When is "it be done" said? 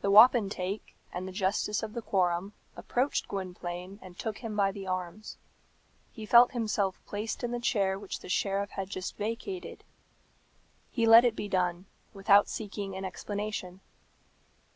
11.24-11.86